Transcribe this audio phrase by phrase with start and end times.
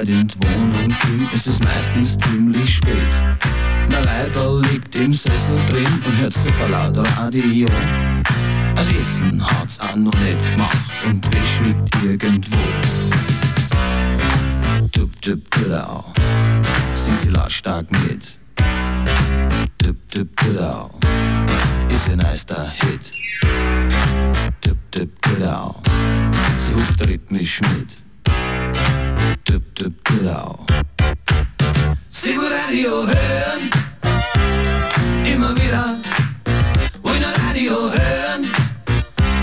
[0.00, 2.96] von der Arbeit in die Wohnung komm, ist es meistens ziemlich spät.
[3.90, 7.66] Mein Weiber liegt im Sessel drin und hört super laut Radio.
[8.76, 11.62] Das Essen hat's auch noch nicht gemacht und wäscht
[12.04, 12.56] irgendwo.
[14.92, 16.04] Tup, tup, tudau,
[16.94, 18.38] singt sie lautstark mit.
[19.78, 20.90] Tup, tup, tudau,
[21.88, 23.12] ist ein eister Hit.
[24.60, 25.82] Tup, tup, tudau,
[26.66, 28.09] sie hupft rhythmisch mit.
[30.20, 30.66] Tudau.
[32.10, 33.60] Sie Radio hören,
[35.24, 35.96] immer wieder.
[37.02, 38.44] Wollen Radio hören,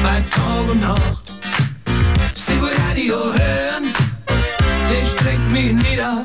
[0.03, 1.33] bei Tag und Nacht.
[2.35, 3.85] Sie Radio hören,
[4.27, 6.23] das streckt mich nieder.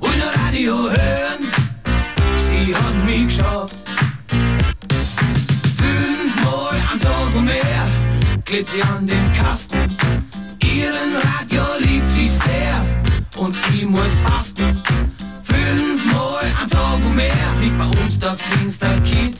[0.00, 1.40] Wollen Radio hören,
[2.36, 3.76] sie hat mich geschafft.
[5.76, 7.86] Fünfmal am Tag und mehr
[8.46, 9.71] klebt sie an den Kasten.
[18.82, 19.36] Der Finster-Kit.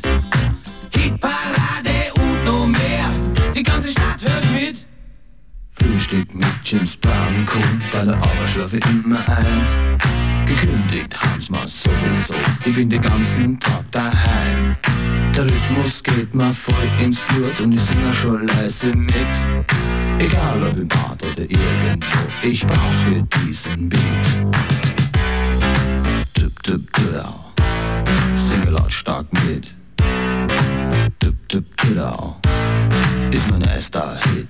[0.90, 3.10] Hitparade und noch mehr,
[3.54, 4.86] die ganze Stadt hört mit.
[5.72, 9.98] Frühstück mit James Brown kommt bei der Arbeit schlafe immer ein.
[10.46, 14.76] Gekündigt haben's mal sowieso, ich bin den ganzen Tag daheim.
[15.34, 19.14] Der Rhythmus geht mir voll ins Blut und ich singe schon leise mit.
[20.18, 24.02] Egal ob im Bad oder irgendwo, ich brauche diesen Beat.
[26.34, 27.51] Tup, tup, singe
[28.72, 29.68] lautstark mit.
[31.18, 32.36] Tup, tup, tudau,
[33.30, 34.48] ist mein erster Hit.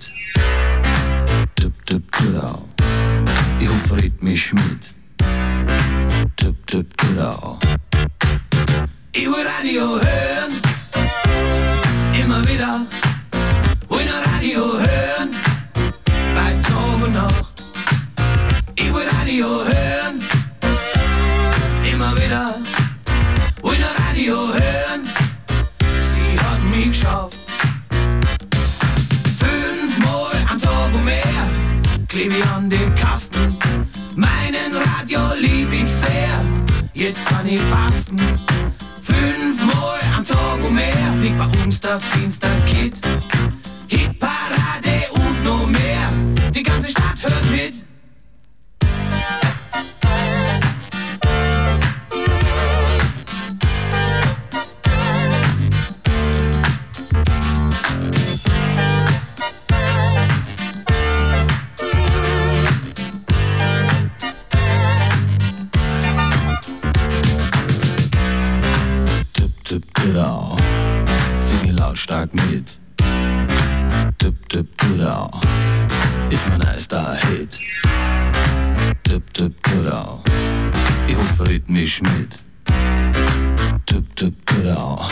[1.57, 2.69] Tup, tup, tudau,
[3.59, 4.83] ich hupf rhythmisch mit.
[6.37, 7.59] Tup, tup, tudau.
[9.13, 10.53] Ich will Radio hören,
[12.15, 12.81] immer wieder.
[13.89, 15.31] Will Radio hören,
[16.35, 17.63] bei Tag und Nacht.
[18.77, 19.82] Ich will Radio hören,
[27.03, 27.37] geschafft.
[29.39, 31.51] Fünfmal am Tag und mehr
[32.09, 33.57] kleb ich an dem Kasten.
[34.15, 36.45] Meinen Radio lieb ich sehr,
[36.95, 38.19] jetzt kann ich fasten.
[39.03, 42.95] Fünfmal am Tag und mehr fliegt bei uns der Finster-Kit.
[43.89, 46.09] Hitparade und noch mehr,
[46.55, 47.42] die ganze Stadt hört
[70.13, 70.57] tup, tudau,
[71.49, 72.79] singe lautstark mit.
[74.19, 75.31] Tup, tup, tudau,
[76.29, 77.57] ist mein erster Hit.
[79.03, 80.23] Tup, tup, tudau,
[81.07, 82.35] ich hupf rhythmisch mit.
[83.87, 85.09] Tup, tup, tudau.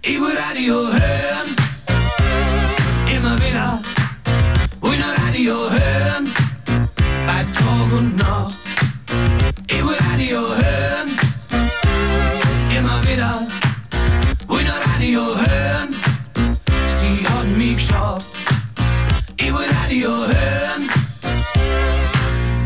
[0.00, 1.48] Ich will Radio hören,
[3.14, 3.80] immer wieder.
[4.80, 6.32] Will nur Radio hören,
[7.26, 8.56] bei Tag und Nacht.
[9.68, 10.91] Ich will Radio hören,
[13.02, 13.46] immer wieder.
[14.48, 15.94] Nur Radio hören,
[16.86, 18.26] sie hat mich geschafft.
[19.36, 20.88] Ich will Radio hören,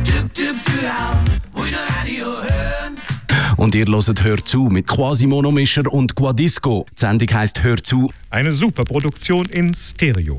[0.05, 1.63] tup, tudau.
[1.63, 2.97] Will nur Radio hören.
[3.57, 6.87] Und ihr hört Hör zu mit Quasimono-Mischer und Quadisco.
[6.93, 8.13] Die Sendung heisst Hör zu.
[8.31, 10.37] Eine Superproduktion in Stereo.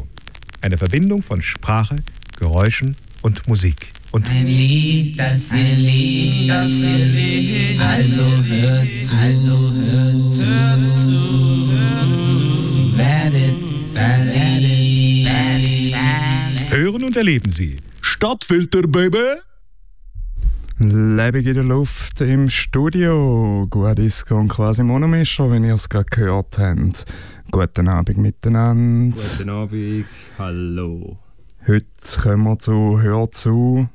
[0.61, 1.97] Eine Verbindung von Sprache,
[2.37, 3.96] Geräuschen und Musik.
[4.17, 7.79] Und Ein Lied, das ihr liebt, das ihr liebt.
[7.79, 10.33] Also hört zu, also hört
[10.97, 11.19] zu,
[11.69, 12.97] hört zu.
[12.97, 16.71] Werdet verliebt, verliebt.
[16.71, 19.21] hören und erleben Sie Stadtfilter, Baby!
[20.79, 23.67] Lebig in der Luft im Studio.
[23.69, 27.05] Guadisco und quasi Monomischer, wenn ihr es gerade gehört habt.
[27.51, 29.15] Guten Abend miteinander.
[29.15, 30.05] Guten Abend,
[30.39, 31.19] hallo.
[31.67, 31.85] Heute
[32.19, 33.89] kommen wir zu Hör zu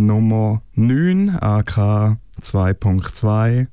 [0.00, 3.66] Nummer 9, AK 2.2.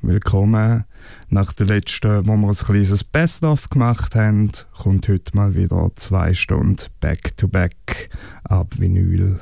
[0.00, 0.84] Willkommen.
[1.28, 6.34] Nach der letzten, wo wir ein kleines Best-of gemacht haben, kommt heute mal wieder zwei
[6.34, 8.10] Stunden Back-to-Back
[8.44, 9.40] ab Vinyl.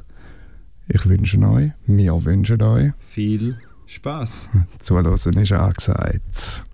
[0.89, 4.49] Ich wünsche euch, wir wünschen euch, Viel Spaß.
[4.79, 6.65] Zuhören ist angesagt.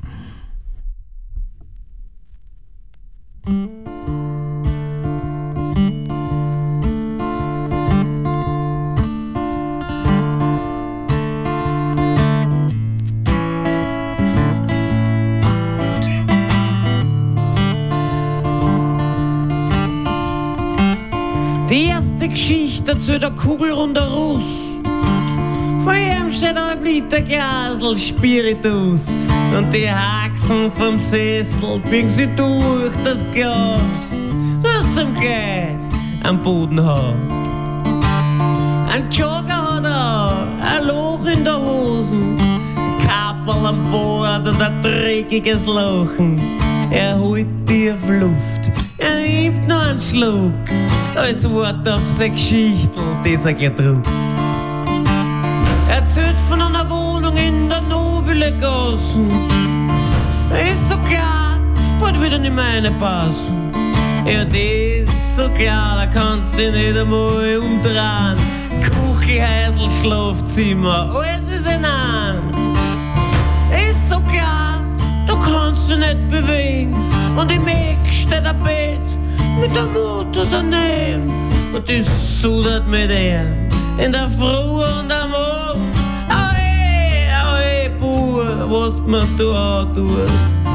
[21.70, 24.80] Die erste Geschichte zu der kugelrunder Russ.
[25.84, 27.22] Vor ihm steht ein Liter
[27.96, 29.16] Spiritus
[29.56, 34.34] und die Haxen vom Sessel biegen sie durch, dass du glaubst,
[34.64, 35.76] dass er gleich
[36.24, 37.14] am Boden hat.
[38.92, 44.82] Ein Jogger hat er, ein Loch in der Hosen, ein Kappel am Bord und ein
[44.82, 46.40] dreckiges Lachen.
[46.90, 50.52] Er holt tief Luft, er hebt noch einen Schluck,
[51.16, 54.06] als Wort auf seine Geschichte, das er gedruckt.
[55.88, 59.30] Erzählt von einer Wohnung in der Nobile Gassen.
[60.72, 61.58] Ist so klar,
[61.98, 63.72] bald wieder nicht meine passen.
[64.26, 68.36] Ja, das ist so klar, da kannst du nicht einmal umdrehen.
[68.82, 72.76] Küche, Häusl, Schlafzimmer, alles ist in einem.
[73.88, 74.80] Ist so klar,
[75.26, 76.94] du kannst dich nicht bewegen.
[77.36, 77.99] Und im Eck
[78.30, 79.00] steht ein Bett
[79.60, 81.32] mit der Mutter daneben.
[81.74, 83.44] Und die sudert mit ihr
[83.98, 85.96] in der Früh und am Abend.
[86.30, 90.66] Oh ey, Bub, was mir du antust.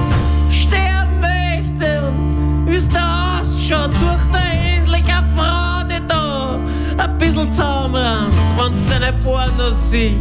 [0.50, 6.60] Sterben möchte und wie's da ausschaut, sucht er endlich eine Frau, die da
[6.98, 10.20] ein bisschen zusammenrennt, wenn's deine Pornos sieht.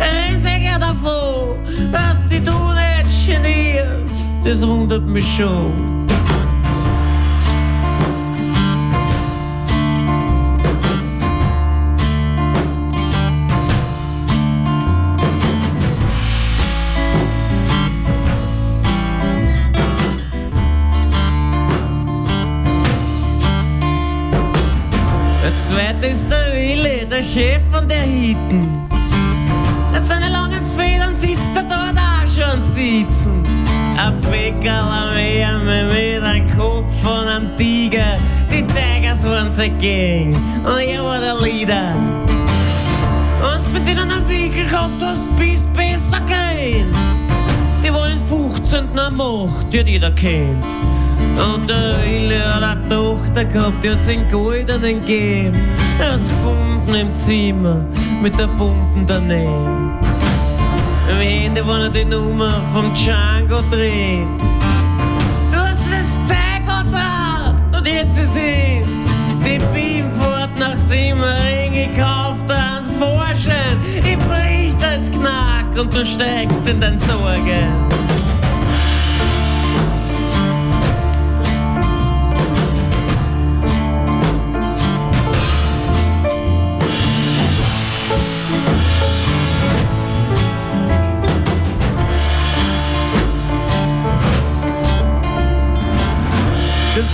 [0.00, 1.58] Renn sicher davon,
[1.92, 4.20] dass die du nicht genierst.
[4.42, 6.04] Das wundert mich schon.
[25.54, 28.88] Der zweite ist der Willi, der Chef von der Hitten.
[29.92, 33.46] Mit seinen langen Federn sitzt er dort auch schon sitzen.
[33.96, 38.18] Ein Bäckerl am mit einem Kopf von einem Tiger.
[38.50, 41.94] Die Tigers waren sein Gang und er war der Leader.
[43.40, 46.96] Wenn's mit denen einen Winkel gehabt hast, bist besser gerannt.
[47.80, 50.64] Die wollen 15 nach Macht, die jeder kennt.
[51.18, 55.68] Und der Willi hat eine Tochter gehabt, die hat's in Goldenen gegeben.
[55.98, 57.84] Er hat's gefunden im Zimmer
[58.22, 59.98] mit der Pumpen daneben.
[61.10, 64.26] Am Ende war er die Nummer vom Django dreht.
[65.50, 66.44] Du hast das Zeug
[67.76, 69.04] und jetzt ist ihm
[69.44, 73.52] die Beamfahrt nach Simmering gekauft an Forschen.
[73.96, 77.93] Ich brich das Knack und du steigst in den Sorgen.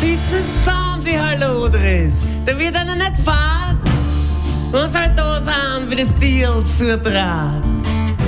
[0.01, 3.77] Sitzen zusammen die Hallodris, da wird einer nicht fad.
[4.73, 7.63] Und soll da sein, wie das Deal zutrat.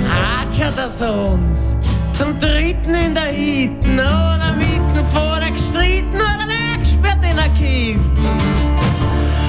[0.07, 1.75] Hatscher das uns,
[2.13, 8.17] zum dritten in der Hitten, oder mitten vor der gestritten oder eingesperrt in der Kiste.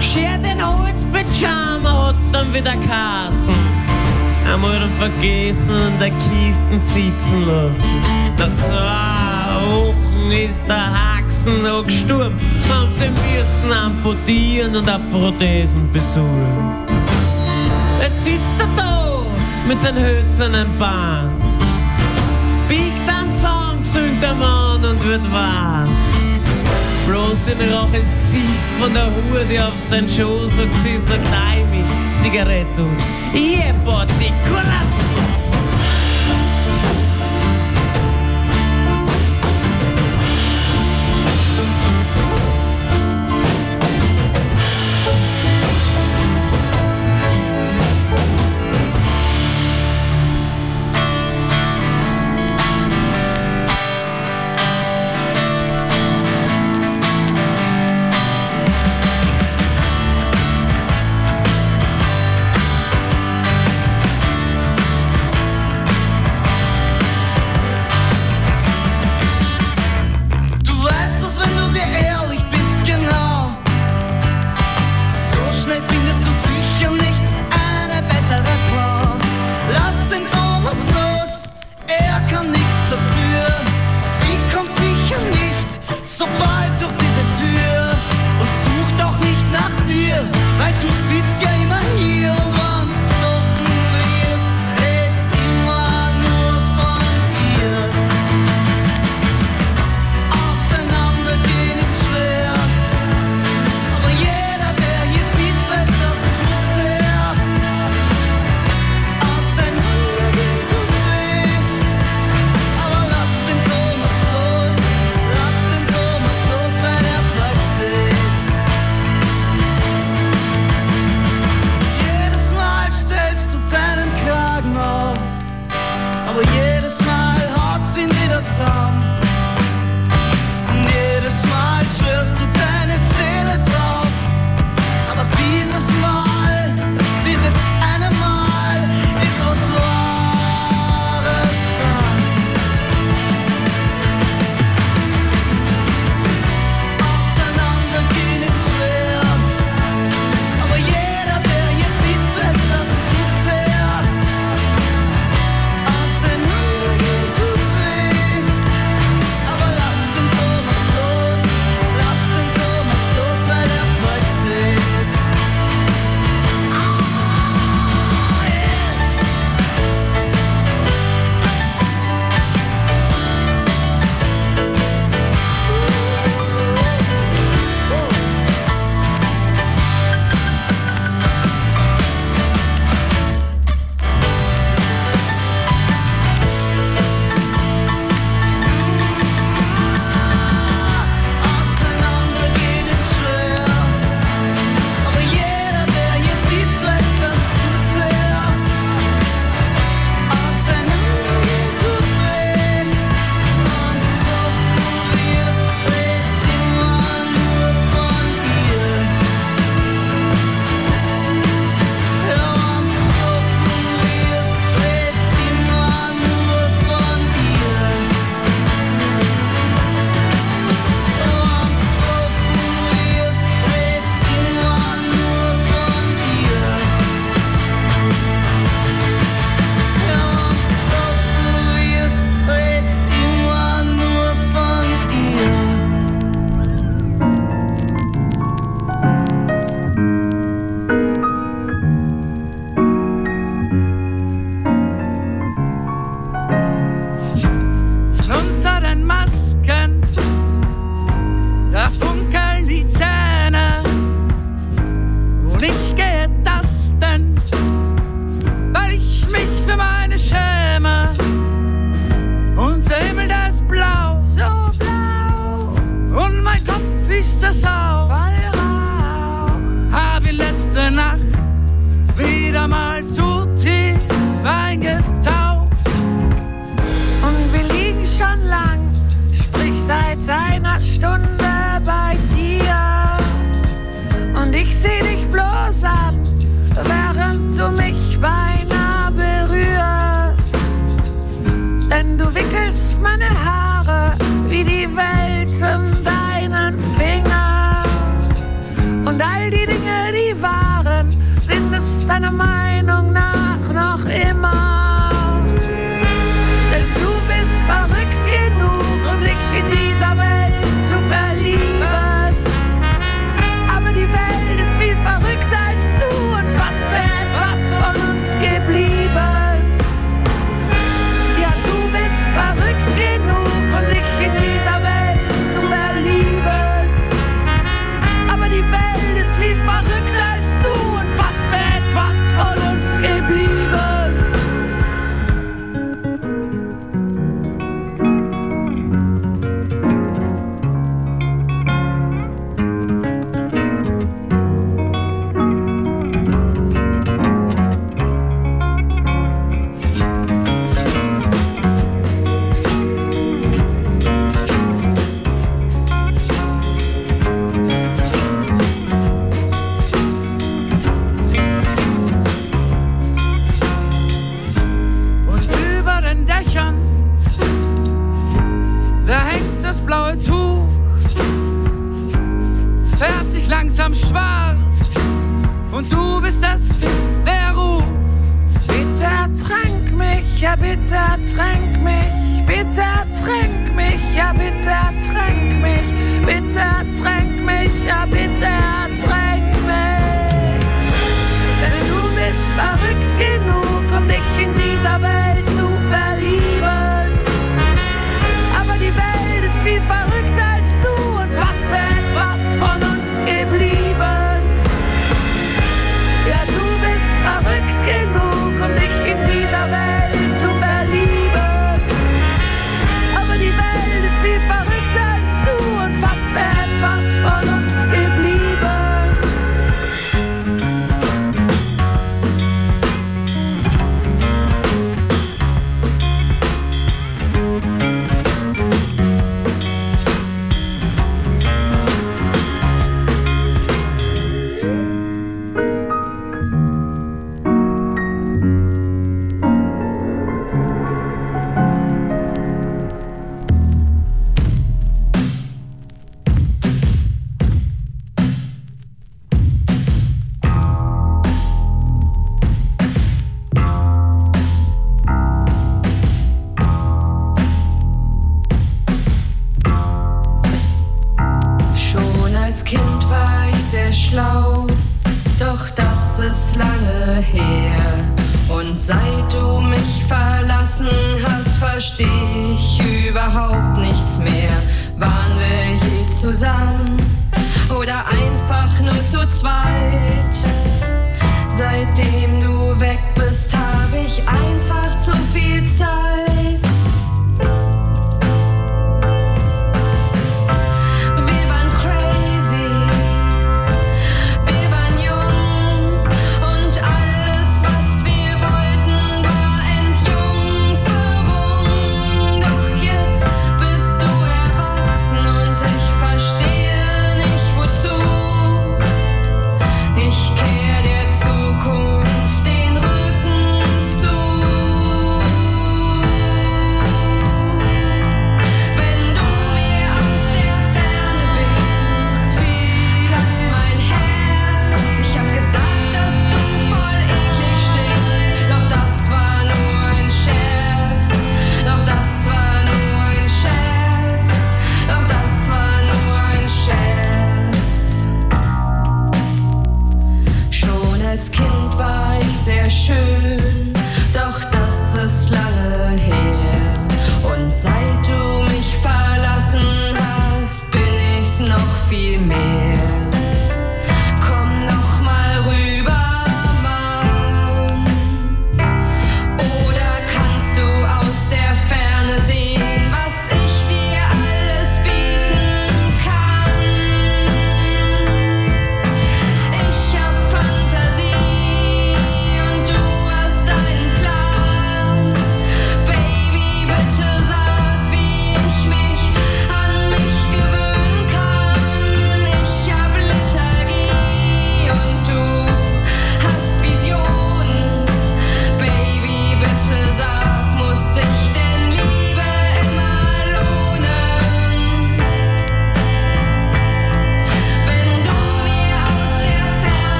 [0.00, 3.54] Scher den Holzpyjama hat's dann wieder kassen.
[4.50, 8.00] Einmal dann vergessen und der Kisten sitzen lassen.
[8.38, 12.38] Nach zwei Wochen ist der Haxen gestorben.
[12.68, 16.86] Haben sie müssen amputieren und auf Prothesen besuchen.
[18.00, 19.22] Jetzt sitzt er da
[19.68, 21.32] mit seinem hölzernen Bahn.
[22.68, 25.88] Biegt dann Zaun, züngt der Mann und wird warm.
[27.06, 31.20] Bloß den Rauch ins Gesicht von der Hure, die auf sein Schoß sagt, sie sagt,
[31.30, 32.86] nein, mit Zigarette.
[33.34, 33.84] Ich hab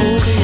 [0.00, 0.39] sourire.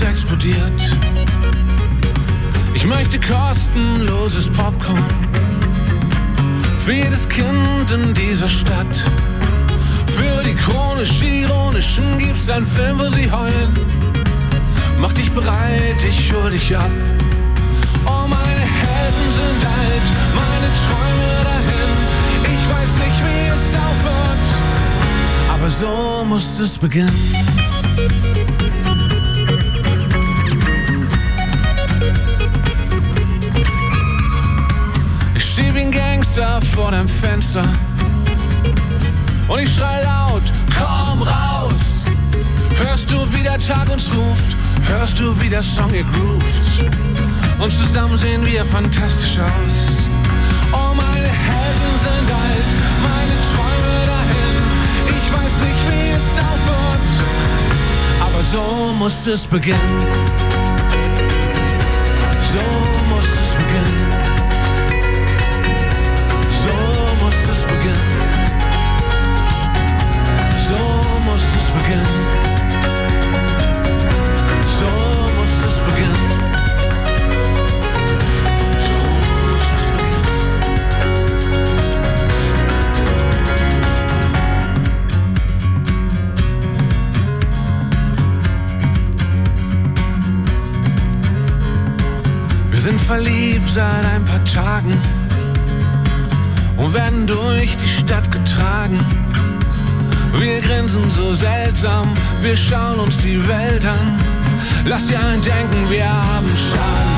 [0.00, 0.96] Explodiert.
[2.74, 5.04] Ich möchte kostenloses Popcorn.
[6.78, 9.04] Für jedes Kind in dieser Stadt.
[10.06, 13.74] Für die chronisch-ironischen gibt's einen Film, wo sie heulen.
[14.98, 16.90] Mach dich bereit, ich hol dich ab.
[18.06, 21.90] Oh, meine Helden sind alt, meine Träume dahin.
[22.44, 24.48] Ich weiß nicht, wie es aufhört,
[25.52, 28.37] aber so muss es beginnen.
[36.38, 37.64] Gangster vor deinem Fenster
[39.48, 40.42] und ich schrei laut,
[40.78, 42.04] komm raus!
[42.76, 44.56] Hörst du, wie der Tag uns ruft?
[44.86, 46.84] Hörst du, wie der Song ihr groovt?
[47.58, 50.08] Und zusammen sehen wir fantastisch aus.
[50.72, 52.68] Oh, meine Helden sind alt,
[53.02, 54.56] meine Träume dahin.
[55.08, 57.10] Ich weiß nicht, wie es aufhört,
[58.20, 60.02] aber so muss es beginnen.
[62.52, 62.87] So
[93.08, 95.00] verliebt seit ein paar Tagen
[96.76, 99.00] und werden durch die Stadt getragen.
[100.36, 104.16] Wir grinsen so seltsam, wir schauen uns die Welt an.
[104.84, 107.17] Lass dir einen denken, wir haben Schaden.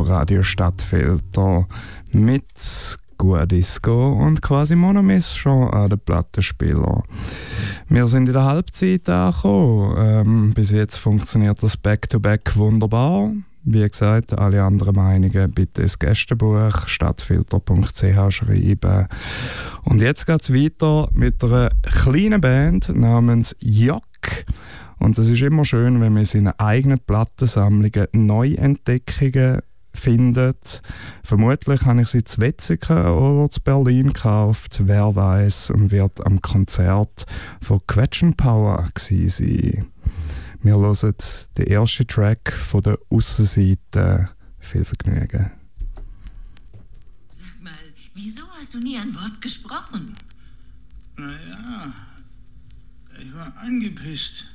[0.00, 1.68] Auf Radio Stadtfilter
[2.10, 7.04] mit Guadisco und quasi Monomis schon an den Plattenspieler.
[7.88, 9.94] Wir sind in der Halbzeit angekommen.
[9.98, 13.30] Ähm, bis jetzt funktioniert das Back-to-Back wunderbar.
[13.62, 19.08] Wie gesagt, alle anderen Meinungen bitte ins Gästebuch stadtfilter.ch schreiben.
[19.84, 24.02] Und jetzt geht es weiter mit einer kleinen Band namens Jock.
[24.98, 29.60] Und es ist immer schön, wenn man in seinen eigenen Plattensammlungen Neuentdeckungen
[29.94, 30.82] findet.
[31.22, 36.42] Vermutlich habe ich sie zu Wetzikon oder zu Berlin gekauft, wer weiß, und wird am
[36.42, 37.24] Konzert
[37.62, 39.86] von Quetschen Power sein.
[40.62, 41.14] Wir hören
[41.58, 44.30] den ersten Track von der Aussenseite.
[44.58, 45.50] Viel Vergnügen.
[47.30, 47.72] Sag mal,
[48.14, 50.16] wieso hast du nie ein Wort gesprochen?
[51.16, 51.92] Naja,
[53.20, 54.48] ich war angepisst.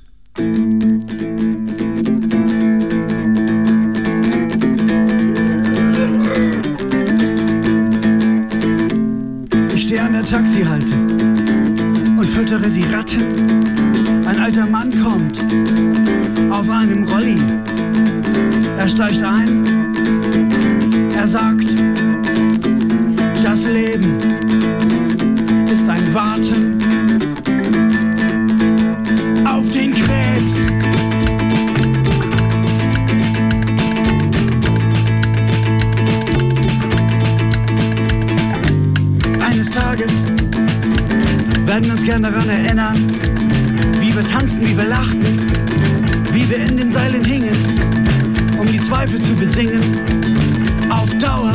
[9.89, 13.23] Stehe an der Taxihalte und füttere die Ratten.
[14.23, 15.43] Ein alter Mann kommt
[16.51, 17.37] auf einem Rolli.
[18.77, 19.65] Er steigt ein.
[21.15, 21.65] Er sagt,
[23.43, 24.28] das Leben
[42.09, 43.07] gern daran erinnern,
[43.99, 45.45] wie wir tanzten, wie wir lachten,
[46.31, 47.55] wie wir in den Seilen hingen,
[48.59, 50.01] um die Zweifel zu besingen.
[50.89, 51.53] Auf Dauer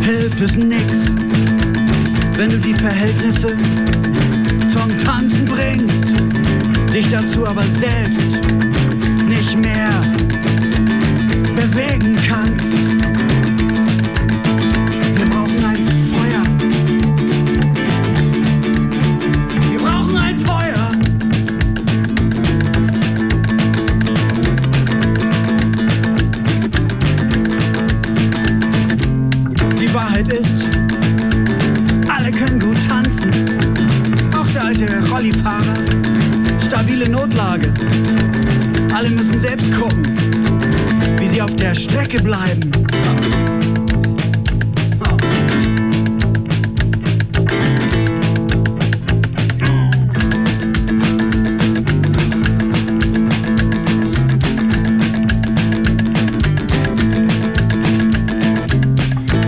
[0.00, 1.14] hilft es nix,
[2.36, 3.54] wenn du die Verhältnisse
[4.72, 6.06] zum Tanzen bringst,
[6.90, 8.40] dich dazu aber selbst
[9.28, 9.90] nicht mehr
[11.54, 12.83] bewegen kannst.
[37.14, 37.72] Notlage.
[38.92, 40.02] Alle müssen selbst gucken,
[41.18, 42.72] wie sie auf der Strecke bleiben.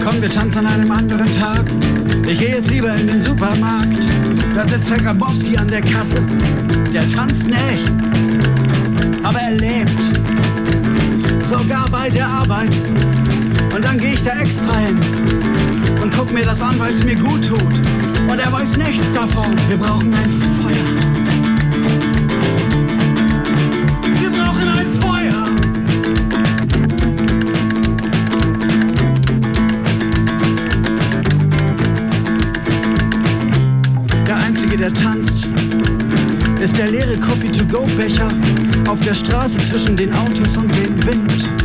[0.04, 1.64] Komm, wir tanzen an einem anderen Tag.
[2.28, 3.98] Ich gehe jetzt lieber in den Supermarkt.
[4.54, 6.24] Da sitzt Herr Grabowski an der Kasse.
[6.96, 7.92] Der tanzt nicht,
[9.22, 9.92] aber er lebt.
[11.46, 12.74] Sogar bei der Arbeit.
[13.74, 14.98] Und dann gehe ich da extra hin
[16.02, 17.60] und guck mir das an, weil es mir gut tut.
[17.60, 19.58] Und er weiß nichts davon.
[19.68, 20.95] Wir brauchen ein Feuer.
[37.76, 38.28] Coffee-to-go-Becher
[38.88, 41.55] auf der Straße zwischen den Autos und dem Wind.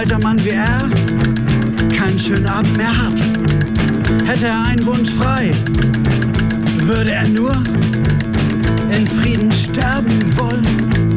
[0.00, 0.88] Alter Mann wie er
[1.94, 3.20] keinen schönen Abend mehr hat.
[4.24, 5.52] Hätte er einen Wunsch frei,
[6.78, 7.52] würde er nur
[8.90, 11.09] in Frieden sterben wollen.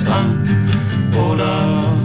[0.00, 0.48] Ausland
[1.14, 1.99] oder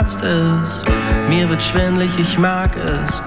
[0.00, 0.82] knarzt es.
[1.28, 3.22] Mir wird schwindlig, ich mag es.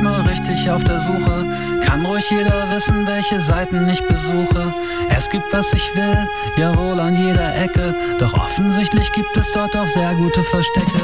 [0.00, 1.46] manchmal richtig auf der Suche.
[1.84, 4.74] Kann ruhig jeder wissen, welche Seiten ich besuche.
[5.08, 7.94] Es gibt, was ich will, jawohl an jeder Ecke.
[8.18, 11.00] Doch offensichtlich gibt es dort auch sehr gute Verstecke.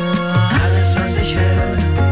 [0.63, 2.06] Alles, was ich will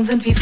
[0.00, 0.39] Gedanken sind wie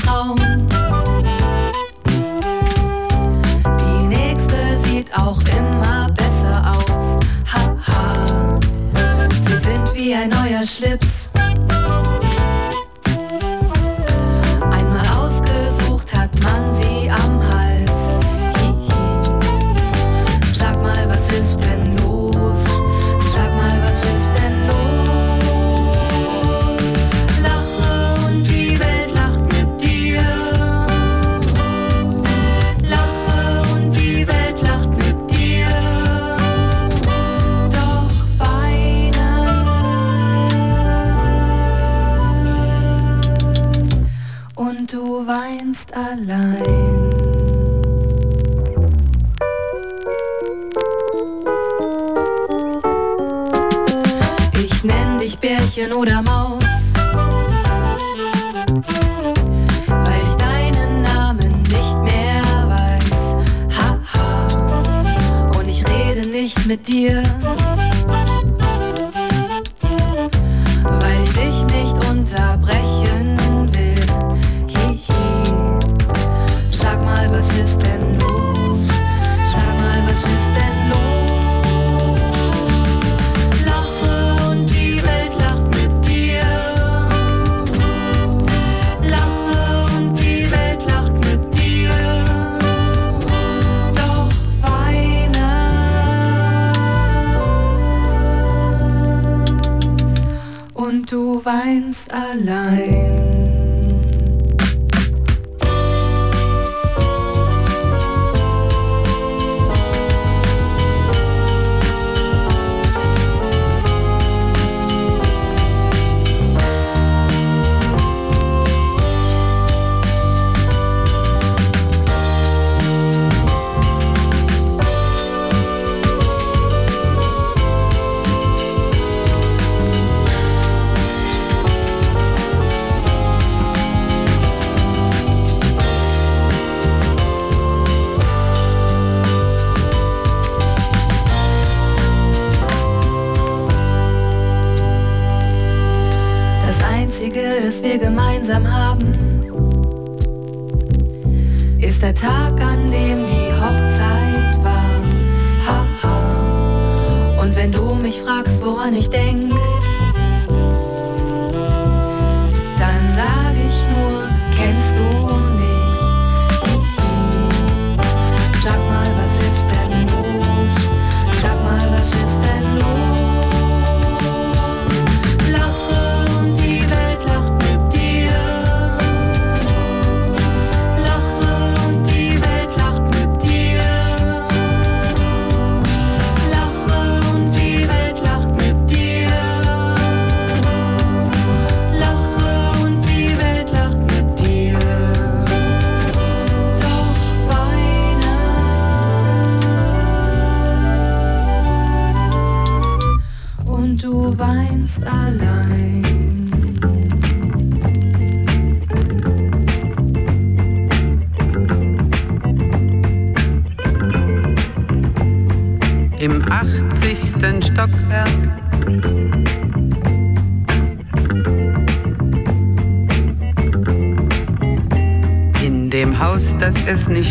[226.88, 227.27] ist nicht.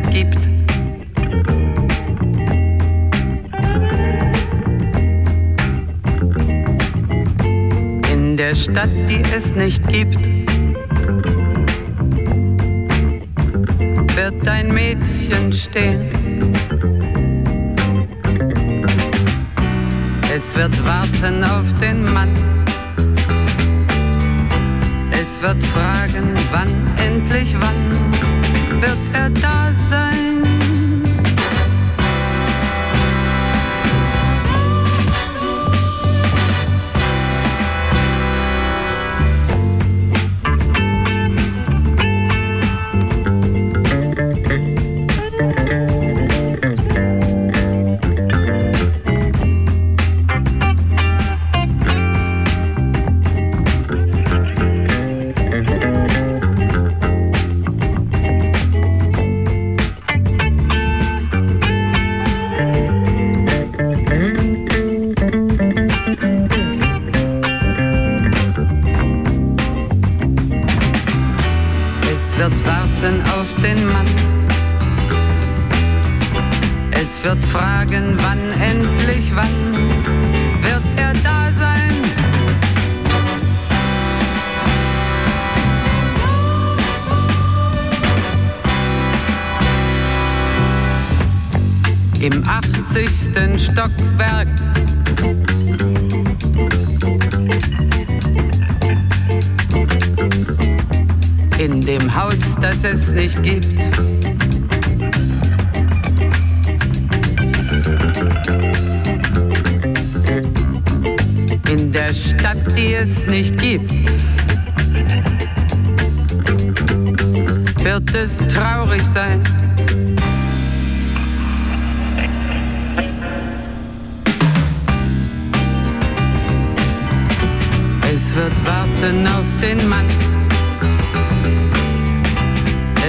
[128.38, 130.06] wird warten auf den Mann.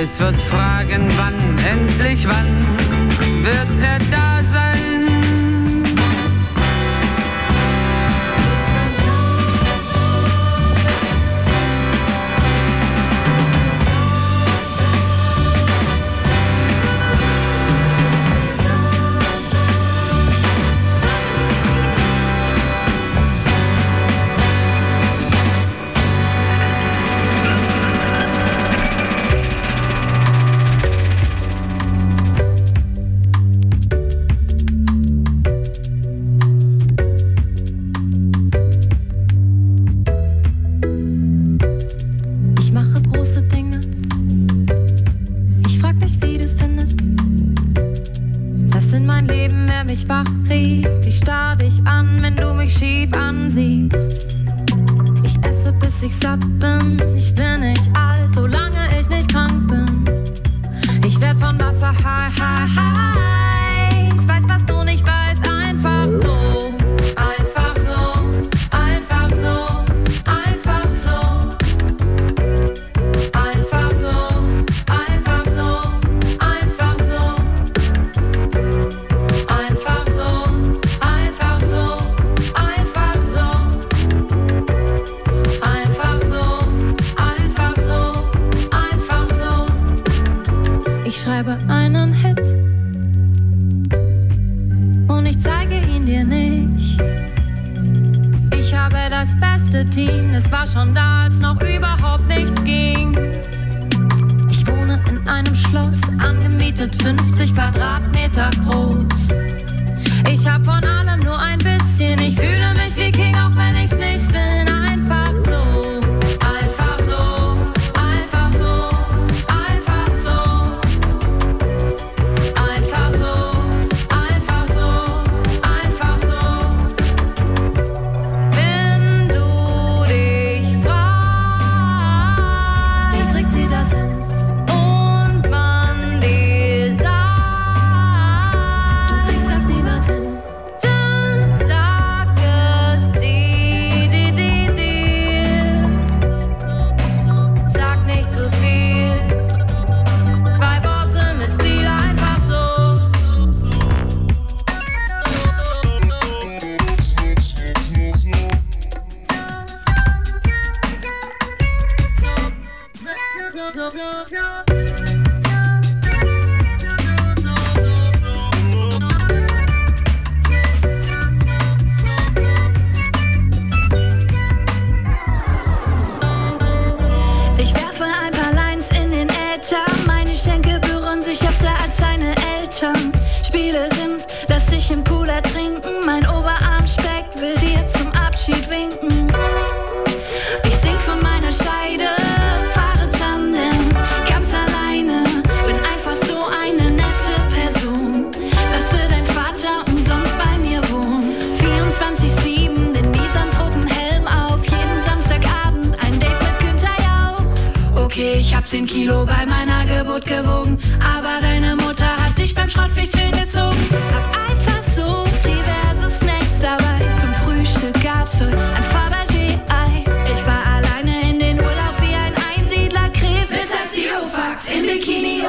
[0.01, 1.35] Es wird fragen, wann,
[1.71, 2.47] endlich wann
[3.45, 4.38] wird er da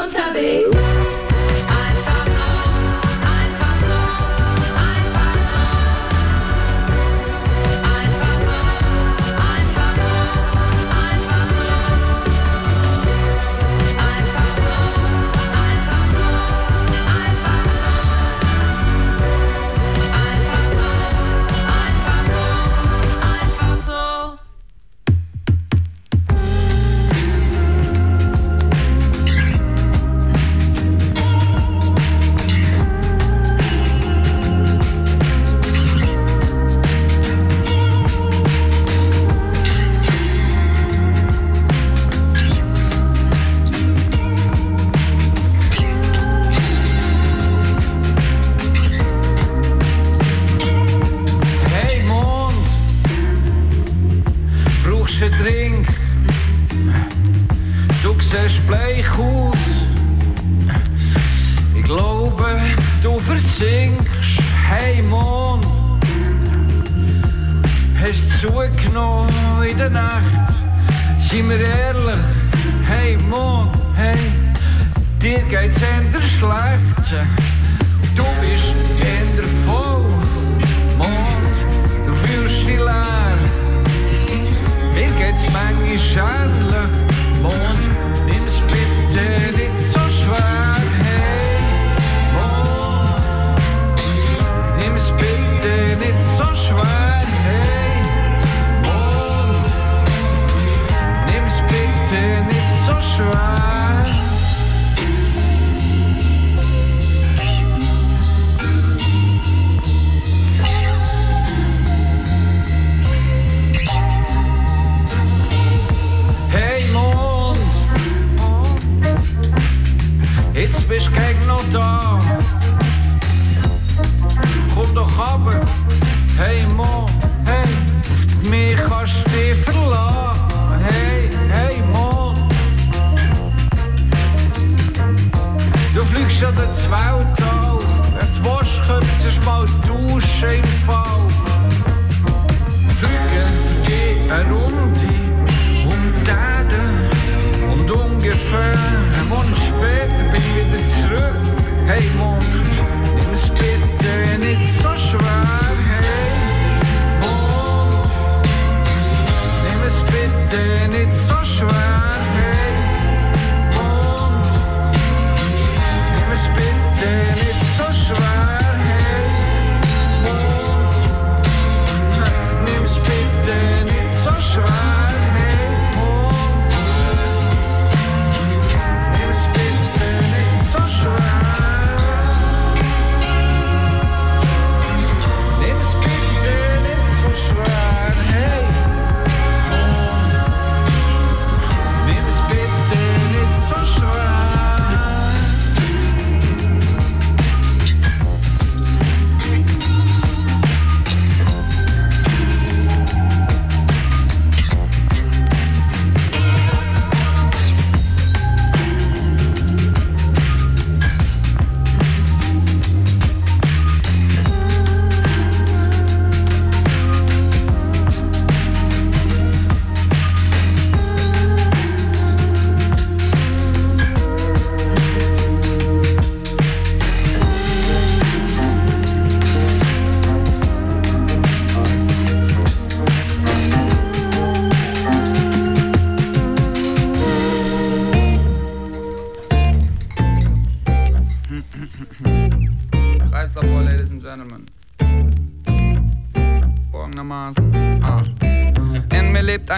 [0.09, 0.78] unterwegs.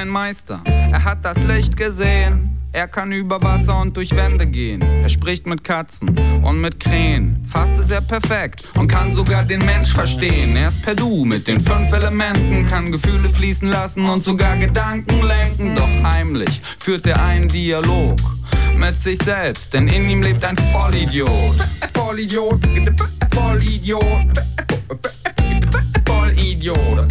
[0.01, 2.57] Ein Meister, er hat das Licht gesehen.
[2.73, 4.81] Er kann über Wasser und durch Wände gehen.
[4.81, 7.45] Er spricht mit Katzen und mit Krähen.
[7.45, 10.55] Fast ist er perfekt und kann sogar den Mensch verstehen.
[10.55, 15.21] Er ist per Du mit den fünf Elementen, kann Gefühle fließen lassen und sogar Gedanken
[15.21, 15.75] lenken.
[15.75, 18.17] Doch heimlich führt er einen Dialog
[18.75, 21.29] mit sich selbst, denn in ihm lebt ein Vollidiot.
[21.93, 22.59] Vollidiot,
[23.35, 24.01] Vollidiot,
[26.07, 27.07] Vollidiot.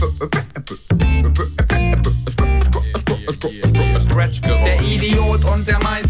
[4.43, 6.10] Der Idiot und der Meister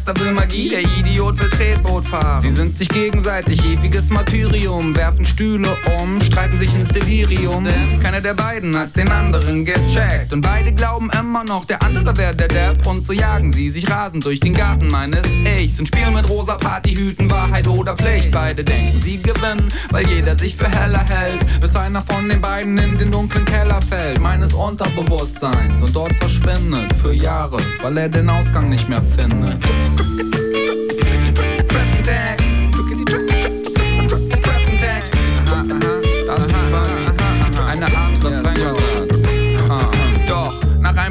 [0.00, 2.40] Meister will Magie, der Idiot will Tretboot fahren.
[2.40, 7.64] Sie sind sich gegenseitig ewiges Martyrium, werfen Stühle um, streiten sich ins Delirium.
[7.66, 10.32] Denn keiner der beiden hat den anderen gecheckt.
[10.32, 12.86] Und beide glauben immer noch, der andere wäre der Depp.
[12.86, 15.26] Und so jagen sie sich rasend durch den Garten meines
[15.58, 18.30] Ichs und spielen mit rosa Partyhüten Wahrheit oder Pflicht.
[18.30, 21.60] Beide denken, sie gewinnen, weil jeder sich für heller hält.
[21.60, 26.90] Bis einer von den beiden in den dunklen Keller fällt, meines Unterbewusstseins und dort verschwindet
[26.94, 29.62] für Jahre, weil er den Ausgang nicht mehr findet.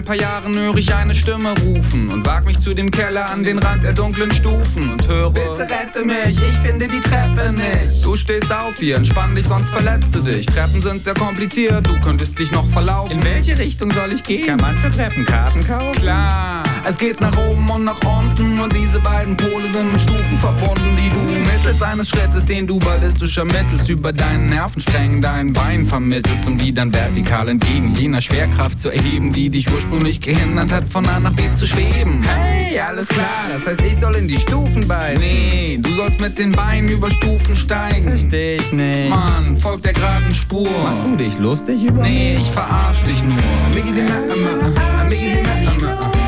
[0.10, 3.60] Paar Jahren höre ich eine Stimme rufen und wag mich zu dem Keller an den
[3.60, 8.04] Rand der dunklen Stufen und höre Bitte rette mich, ich finde die Treppe nicht.
[8.04, 10.48] Du stehst auf hier, entspann dich, sonst verletzt du dich.
[10.48, 13.18] Treppen sind sehr kompliziert, du könntest dich noch verlaufen.
[13.18, 14.48] In welche Richtung soll ich gehen?
[14.48, 16.02] Kann man für Treppenkarten kaufen?
[16.02, 20.38] Klar, es geht nach oben und nach unten und diese beiden Pole sind mit Stufen
[20.40, 21.19] verbunden, die du
[21.70, 26.74] mittels eines Schrittes, den du ballistisch ermittelst, über deinen Nervensträngen dein Bein vermittelst, um die
[26.74, 31.34] dann vertikal entgegen jener Schwerkraft zu erheben, die dich ursprünglich gehindert hat, von A nach
[31.34, 32.24] B zu schweben.
[32.24, 35.24] Hey, alles klar, das heißt, ich soll in die Stufen beißen.
[35.24, 38.10] Nee, du sollst mit den Beinen über Stufen steigen.
[38.10, 39.10] Versteh ich nicht.
[39.10, 40.72] Mann, folgt der geraden Spur.
[40.72, 43.38] Machst du dich lustig über Nee, ich verarsch dich nur.
[43.76, 46.19] Biggie die Ma- Ma- Ma- Biggie die Ma-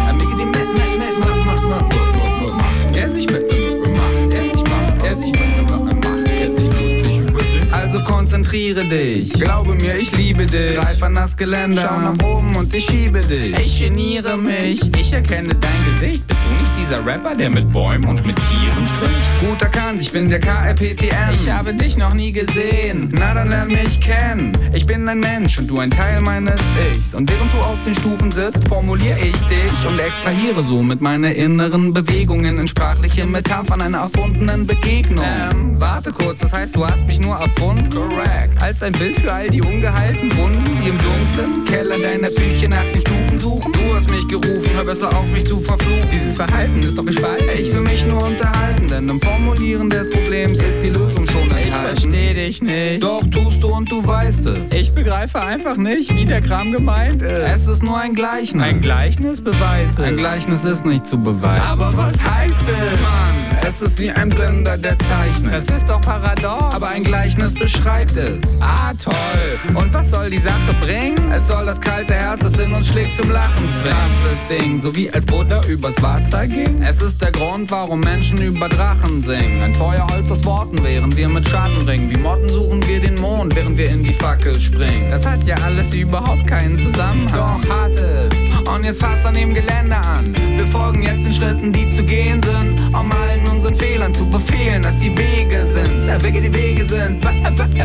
[8.31, 9.33] konzentriere dich.
[9.33, 10.75] Glaube mir, ich liebe dich.
[10.75, 11.81] Greif an das Geländer.
[11.81, 13.59] Schau nach oben und ich schiebe dich.
[13.59, 14.79] Ich geniere mich.
[14.97, 16.25] Ich erkenne dein Gesicht.
[16.27, 19.39] Bist du nicht dieser Rapper, der mit Bäumen und mit Tieren spricht?
[19.41, 21.33] Gut erkannt, ich bin der KRPTN.
[21.33, 23.09] Ich habe dich noch nie gesehen.
[23.11, 24.53] Na, dann lern mich kennen.
[24.71, 27.13] Ich bin ein Mensch und du ein Teil meines Ichs.
[27.13, 31.33] Und während du auf den Stufen sitzt, formuliere ich dich und extrahiere so mit meinen
[31.33, 35.25] inneren Bewegungen in sprachliche Metaphern einer erfundenen Begegnung.
[35.25, 37.89] Ähm, warte kurz, das heißt, du hast mich nur erfunden?
[37.89, 38.20] Correct.
[38.61, 42.83] Als ein Bild für all die ungeheilten Wunden, die im dunklen Keller deiner Psyche nach
[42.93, 43.73] den Stufen suchen.
[43.73, 46.07] Du hast mich gerufen, hör besser auf, mich zu verfluchen.
[46.13, 47.49] Dieses Verhalten ist doch gespalten.
[47.57, 51.67] Ich will mich nur unterhalten, denn im Formulieren des Problems ist die Lösung schon enthalten.
[51.67, 53.03] Ich versteh dich nicht.
[53.03, 54.71] Doch tust du und du weißt es.
[54.71, 57.39] Ich begreife einfach nicht, wie der Kram gemeint ist.
[57.39, 58.63] Es ist nur ein Gleichnis.
[58.63, 60.05] Ein Gleichnis beweist es.
[60.05, 61.63] Ein Gleichnis ist nicht zu beweisen.
[61.63, 63.01] Aber was heißt es?
[63.01, 65.53] Mann, es ist wie ein Blinder, der zeichnet.
[65.67, 66.75] Das ist doch paradox.
[66.75, 68.39] Aber ein Gleichnis beschreibt es.
[68.61, 69.75] Ah, toll.
[69.75, 71.31] Und was soll die Sache bringen?
[71.31, 74.11] Es soll das kalte Herz, das in uns schlägt, zum Lachen zwingen.
[74.23, 76.81] Das Ding, so wie als Buddha übers Wasser ging.
[76.83, 79.61] Es ist der Grund, warum Menschen über Drachen singen.
[79.61, 82.13] Ein Feuerholz aus Worten, während wir mit Schatten ringen.
[82.13, 85.09] Wie Motten suchen wir den Mond, während wir in die Fackel springen.
[85.09, 87.61] Das hat ja alles überhaupt keinen Zusammenhang.
[87.61, 88.60] Doch hat es.
[88.67, 90.35] Und jetzt fasst an dem Gelände an.
[90.35, 94.81] Wir folgen jetzt den Schritten, die zu gehen sind, um allen unseren Fehlern zu befehlen,
[94.81, 96.07] dass sie Wege sind.
[96.07, 97.23] Der Wege, die Wege sind,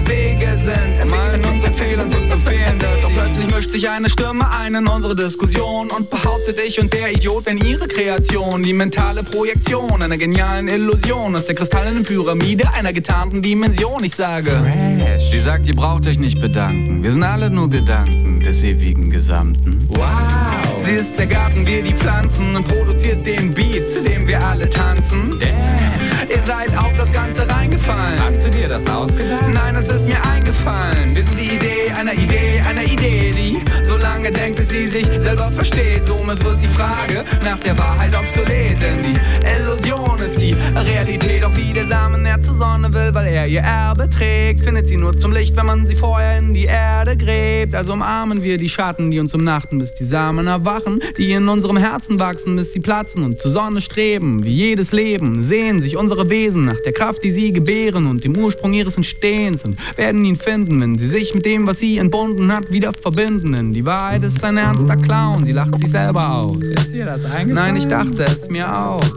[0.08, 1.02] Wege sind.
[1.02, 4.86] Um allen unseren Fehlern zu befehlen, dass Doch plötzlich mischt sich eine Stimme ein in
[4.86, 8.62] unsere Diskussion und behauptet, ich und der Idiot wären ihre Kreation.
[8.62, 14.04] Die mentale Projektion einer genialen Illusion aus der kristallenen Pyramide einer getarnten Dimension.
[14.04, 15.30] Ich sage, Fresh.
[15.30, 17.02] sie sagt, ihr braucht euch nicht bedanken.
[17.02, 19.88] Wir sind alle nur Gedanken des ewigen Gesamten.
[19.88, 20.75] Wow.
[20.86, 24.70] Sie ist der Garten, wir die Pflanzen und produziert den Beat, zu dem wir alle
[24.70, 25.30] tanzen.
[25.40, 26.30] Damn.
[26.30, 28.20] Ihr seid auf das Ganze reingefallen.
[28.22, 29.48] Hast du dir das ausgedacht?
[29.52, 31.12] Nein, es ist mir eingefallen.
[31.12, 35.06] Wir sind die Idee einer Idee, einer Idee, die so lange denkt, bis sie sich
[35.18, 36.06] selber versteht.
[36.06, 39.14] Somit wird die Frage nach der Wahrheit obsolet, denn die
[39.58, 41.44] Illusion ist die Realität.
[41.44, 44.96] Auch wie der Samen näher zur Sonne will, weil er ihr Erbe trägt, findet sie
[44.96, 47.74] nur zum Licht, wenn man sie vorher in die Erde gräbt.
[47.74, 50.75] Also umarmen wir die Schatten, die uns umnachten, bis die Samen erwachen,
[51.16, 54.44] die in unserem Herzen wachsen, bis sie platzen und zur Sonne streben.
[54.44, 58.36] Wie jedes Leben sehen sich unsere Wesen nach der Kraft, die sie gebären und dem
[58.36, 62.52] Ursprung ihres Entstehens und werden ihn finden, wenn sie sich mit dem, was sie entbunden
[62.52, 63.52] hat, wieder verbinden.
[63.52, 66.58] Denn die Wahrheit ist ein ernster Clown, sie lacht sich selber aus.
[66.58, 67.54] Ist dir das eingefallen?
[67.54, 69.12] Nein, ich dachte es mir aus.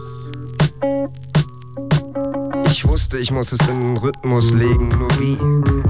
[2.71, 5.37] Ich wusste, ich muss es in den Rhythmus legen, nur wie?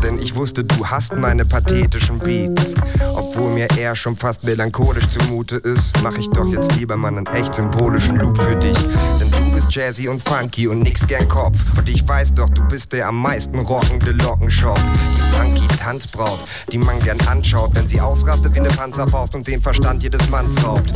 [0.01, 2.73] Denn ich wusste, du hast meine pathetischen Beats.
[3.14, 7.27] Obwohl mir eher schon fast melancholisch zumute ist, mach ich doch jetzt lieber mal einen
[7.27, 8.77] echt symbolischen Loop für dich.
[9.19, 11.77] Denn du bist jazzy und funky und nix gern Kopf.
[11.77, 14.81] Und ich weiß doch, du bist der am meisten rockende Lockenschopf.
[14.81, 16.40] Die funky Tanzbraut,
[16.72, 20.64] die man gern anschaut, wenn sie ausrastet wie eine Panzerfaust und den Verstand jedes Manns
[20.64, 20.94] raubt.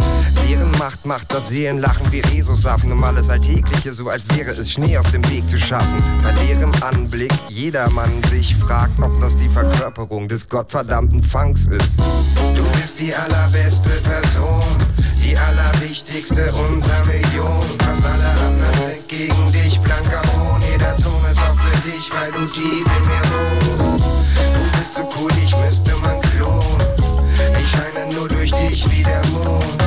[0.48, 4.98] Deren Macht macht das Seelenlachen wie Resosaffen, um alles Alltägliche, so als wäre es Schnee
[4.98, 6.02] aus dem Weg zu schaffen.
[6.22, 12.00] Bei deren Anblick jedermann sich fragt, ob das die Verkörperung des gottverdammten Funks ist.
[12.56, 14.64] Du bist die allerbeste Person,
[15.22, 17.80] die allerwichtigste unter Millionen.
[17.80, 18.43] Fast alle
[19.84, 20.62] blanker Hohn.
[20.70, 24.06] Jeder Ton ist auch für dich, weil du tief in mir wohnst.
[24.54, 26.82] Du bist so cool, dich müsste man klonen.
[27.62, 29.84] Ich scheine nur durch dich wie der Mond.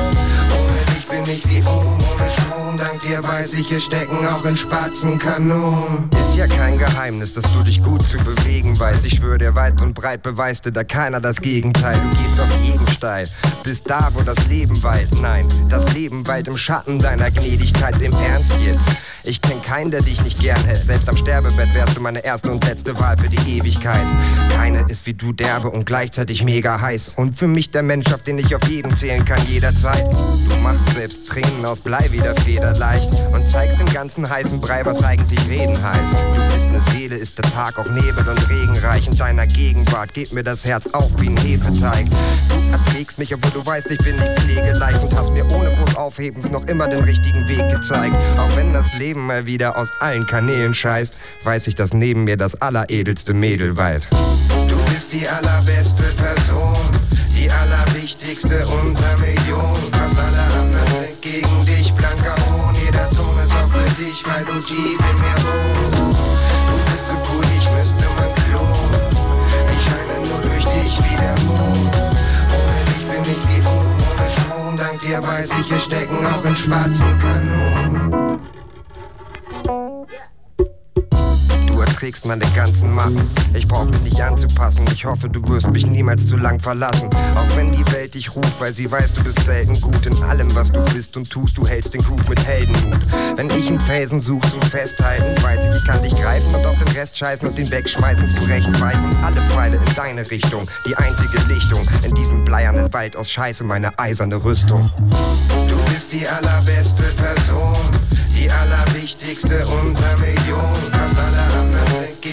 [0.57, 2.77] Ohne dich bin ich wie Ohm, ohne Strom.
[2.77, 6.09] Dank dir weiß ich, es stecken auch in Spatzenkanonen.
[6.19, 9.05] Ist ja kein Geheimnis, dass du dich gut zu bewegen weißt.
[9.05, 11.99] Ich schwöre dir weit und breit beweist dir da keiner das Gegenteil.
[11.99, 13.27] Du gehst auf jeden steil,
[13.63, 15.09] bis da, wo das Leben weilt.
[15.21, 17.99] Nein, das Leben weilt im Schatten deiner Gnädigkeit.
[18.01, 18.87] Im Ernst jetzt.
[19.23, 20.85] Ich kenn keinen, der dich nicht gern hält.
[20.85, 24.05] Selbst am Sterbebett wärst du meine erste und letzte Wahl für die Ewigkeit.
[24.51, 27.13] Keine ist wie du derbe und gleichzeitig mega heiß.
[27.17, 30.07] Und für mich der Mensch, auf den ich auf jeden zählen kann, jederzeit.
[30.09, 35.03] Du machst selbst Tränen aus Blei wieder federleicht und zeigst dem ganzen heißen Brei, was
[35.03, 36.15] eigentlich reden heißt.
[36.35, 39.07] Du bist ne Seele, ist der Tag auch Nebel und Regenreich.
[39.07, 42.07] In deiner Gegenwart geht mir das Herz auf wie ein Hefeteig.
[42.49, 45.95] Du erträgst mich, obwohl du weißt, ich bin nicht pflegeleicht und hast mir ohne groß
[45.95, 48.15] Aufhebens noch immer den richtigen Weg gezeigt.
[48.37, 52.37] Auch wenn das Leben mal wieder aus allen Kanälen scheißt, weiß ich, dass neben mir
[52.37, 54.07] das alleredelste Mädel weilt.
[54.67, 56.75] Du bist die allerbeste Person,
[57.35, 59.91] die allerwichtigste unter Millionen.
[59.91, 60.46] Fast alle
[61.97, 62.75] blanker Hohn.
[62.75, 66.19] Jeder Ton ist auch für dich, weil du tief in mir wohnst.
[66.67, 69.05] Du bist so cool, ich müsste man klonen.
[69.73, 71.95] Ich scheine nur durch dich wie der Mond.
[72.57, 74.77] Ohne dich bin ich wie Ohm, ohne Strom.
[74.77, 77.86] Dank dir weiß ich, es stecken auch in Spatzenkanonen.
[82.07, 83.29] Erträgst meine ganzen Macken.
[83.53, 84.85] Ich brauch mich nicht anzupassen.
[84.93, 87.09] Ich hoffe, du wirst mich niemals zu lang verlassen.
[87.35, 90.55] Auch wenn die Welt dich ruft, weil sie weiß, du bist selten gut in allem,
[90.55, 91.57] was du bist und tust.
[91.57, 93.01] Du hältst den Groove mit Heldenmut.
[93.35, 96.77] Wenn ich einen Felsen such zum Festhalten, weiß ich, ich kann dich greifen und auf
[96.77, 98.29] den Rest scheißen und den wegschmeißen.
[98.29, 100.65] Zurechtweisen alle Pfeile in deine Richtung.
[100.87, 104.89] Die einzige Lichtung in diesem bleiernen Wald aus Scheiße, meine eiserne Rüstung.
[105.67, 107.75] Du bist die allerbeste Person,
[108.33, 110.93] die allerwichtigste unter Millionen.
[110.93, 111.56] Fast alle anderen sind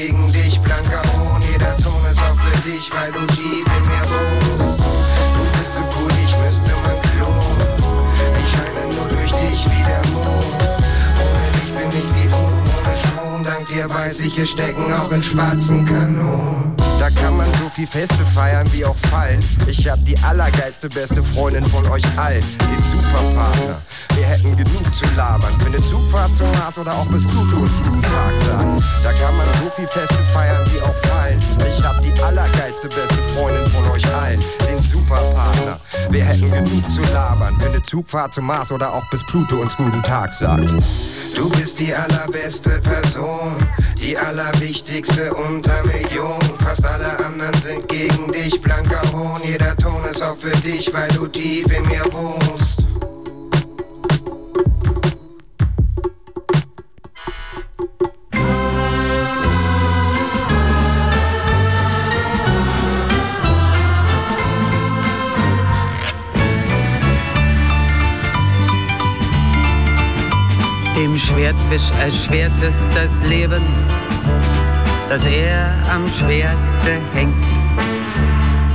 [0.07, 1.41] gegen dich, blanker Hohn.
[1.51, 4.85] Jeder Ton ist auch für dich, weil du tief in mir wohnst.
[5.35, 8.05] Du bist so cool, ich müsste man klonen.
[8.43, 10.63] Ich scheine nur durch dich wie der Mond.
[11.25, 13.45] Ohne dich bin ich wie Ohm, ohne Strom.
[13.45, 16.75] Dank dir weiß ich, es stecken auch in Spatzenkanonen.
[17.01, 19.41] Da kann man so viel Feste feiern wie auch fallen.
[19.67, 23.81] Ich hab die allergeilste beste Freundin von euch allen, den Superpartner.
[24.15, 27.73] Wir hätten genug zu labern für eine Zugfahrt zum Mars oder auch bis Pluto uns
[27.83, 28.83] guten Tag sagen.
[29.03, 31.39] Da kann man so viel Feste feiern wie auch fallen.
[31.69, 34.39] Ich hab die allergeilste beste Freundin von euch allen,
[34.69, 35.81] den Superpartner.
[36.11, 39.77] Wir hätten genug zu labern für eine Zugfahrt zum Mars oder auch bis Pluto uns
[39.77, 40.71] guten Tag sagt.
[41.35, 43.57] Du bist die allerbeste Person,
[44.01, 46.55] die allerwichtigste unter Millionen.
[46.61, 49.41] Fast alle anderen sind gegen dich, blanker Hohn.
[49.43, 52.85] Jeder Ton ist auch für dich, weil du tief in mir wohnst.
[71.27, 73.63] Schwertfisch erschwert es das Leben,
[75.09, 77.45] dass er am Schwerte hängt.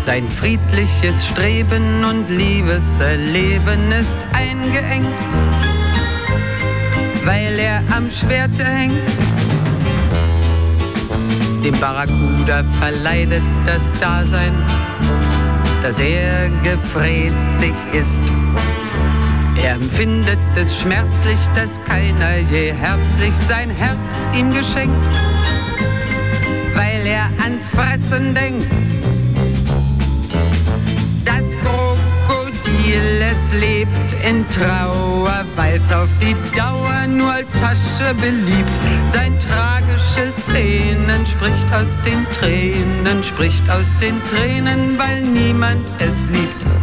[0.06, 5.08] Sein friedliches Streben und Liebeserleben ist eingeengt,
[7.24, 8.98] weil er am Schwerte hängt.
[11.64, 14.56] Dem Barracuda verleidet das Dasein,
[15.84, 18.22] dass er gefräßig ist.
[19.62, 23.98] Er empfindet es schmerzlich, dass keiner je herzlich sein Herz
[24.34, 24.96] ihm geschenkt,
[26.76, 28.72] weil er ans Fressen denkt.
[31.26, 38.80] Das Krokodil, es lebt in Trauer, weil's auf die Dauer nur als Tasche beliebt.
[39.12, 46.79] Sein tragisches Szenen spricht aus den Tränen, spricht aus den Tränen, weil niemand es liebt.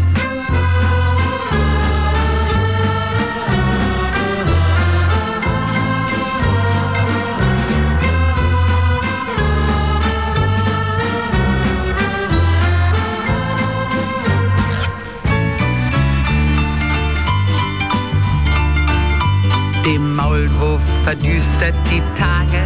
[21.02, 22.62] Verdüstert die Tage,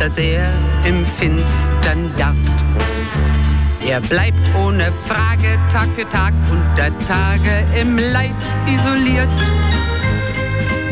[0.00, 0.50] dass er
[0.84, 2.36] im Finstern jagt.
[3.86, 8.30] Er bleibt ohne Frage Tag für Tag unter Tage im Leid
[8.66, 9.28] isoliert,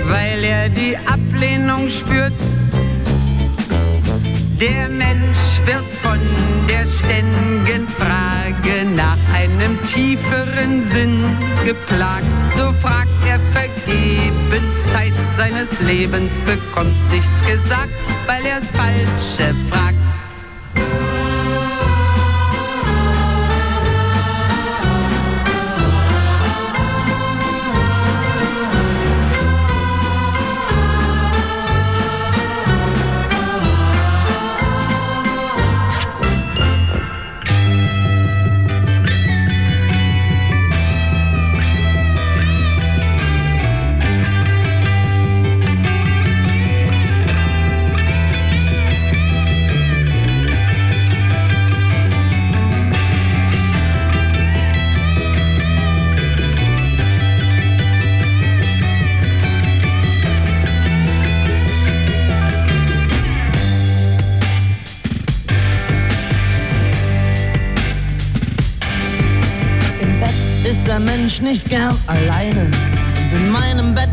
[0.05, 2.33] weil er die Ablehnung spürt.
[4.61, 6.19] Der Mensch wird von
[6.67, 11.25] der ständigen Frage nach einem tieferen Sinn
[11.67, 12.25] geplagt.
[12.57, 17.93] So fragt er vergebens Zeit seines Lebens, bekommt nichts gesagt,
[18.27, 20.06] weil er's Falsche fragt.
[71.41, 72.71] Mensch nicht gern alleine.
[73.33, 74.09] Und in meinem Bett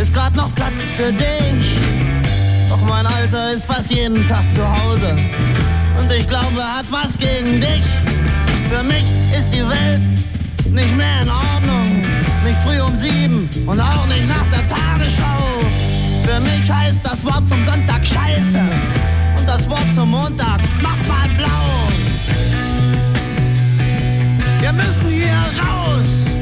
[0.00, 1.78] ist grad noch Platz für dich.
[2.68, 5.16] Doch mein Alter ist fast jeden Tag zu Hause.
[5.98, 7.84] Und ich glaube, hat was gegen dich.
[8.70, 9.04] Für mich
[9.36, 10.00] ist die Welt
[10.70, 12.02] nicht mehr in Ordnung.
[12.44, 15.60] Nicht früh um sieben und auch nicht nach der Tagesschau.
[16.24, 18.62] Für mich heißt das Wort zum Sonntag Scheiße.
[19.38, 21.88] Und das Wort zum Montag macht mal blau.
[24.60, 26.39] Wir müssen hier raus.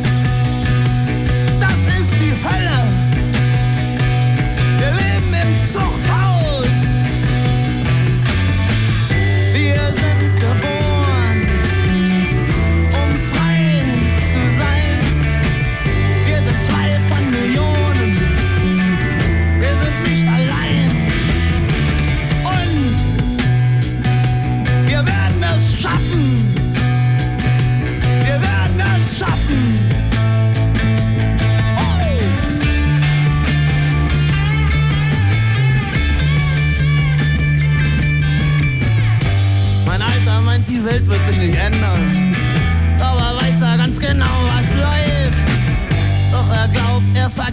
[2.49, 2.83] Hölle.
[4.79, 6.18] Wir leben im Zuchthaus.